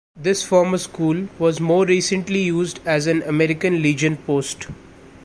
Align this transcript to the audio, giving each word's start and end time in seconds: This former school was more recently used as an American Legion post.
This 0.15 0.41
former 0.41 0.79
school 0.79 1.27
was 1.37 1.59
more 1.59 1.85
recently 1.85 2.41
used 2.41 2.79
as 2.87 3.05
an 3.05 3.21
American 3.21 3.83
Legion 3.83 4.17
post. 4.17 4.65